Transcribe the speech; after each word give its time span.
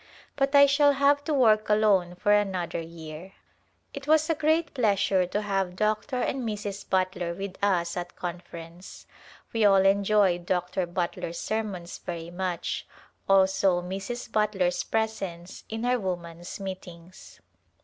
But 0.35 0.55
I 0.55 0.65
shall 0.65 0.93
have 0.93 1.23
to 1.25 1.31
work 1.35 1.69
alone 1.69 2.15
for 2.15 2.31
another 2.31 2.81
year. 2.81 3.33
It 3.93 4.07
was 4.07 4.31
a 4.31 4.33
great 4.33 4.73
pleasure 4.73 5.27
to 5.27 5.41
have 5.43 5.75
Dr. 5.75 6.15
and 6.19 6.41
Mrs. 6.41 6.89
Butler 6.89 7.35
with 7.35 7.55
us 7.61 7.95
at 7.95 8.15
Conference. 8.15 9.05
We 9.53 9.63
all 9.63 9.85
enjoyed 9.85 10.47
Dr. 10.47 10.87
Butler's 10.87 11.37
sermons 11.37 11.99
very 11.99 12.31
much, 12.31 12.87
also 13.29 13.79
Mrs. 13.79 14.31
Butler's 14.31 14.83
presence 14.83 15.65
in 15.69 15.85
our 15.85 15.99
woman's 15.99 16.59
meetings. 16.59 17.39